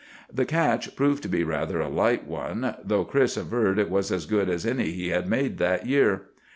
"The 0.33 0.45
catch 0.45 0.95
proved 0.95 1.21
to 1.21 1.29
be 1.29 1.43
rather 1.43 1.79
a 1.79 1.87
light 1.87 2.25
one, 2.25 2.73
though 2.83 3.05
Chris 3.05 3.37
averred 3.37 3.77
it 3.77 3.87
was 3.91 4.11
as 4.11 4.25
good 4.25 4.49
as 4.49 4.65
any 4.65 4.89
he 4.93 5.09
had 5.09 5.29
made 5.29 5.59
that 5.59 5.85
year. 5.85 6.23